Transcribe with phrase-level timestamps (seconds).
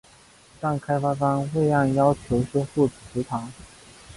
[0.59, 3.51] 但开发商未按要求修复祠堂。